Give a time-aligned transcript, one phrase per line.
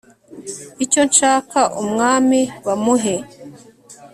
[0.85, 3.15] icyo nshaka umwami bamuhe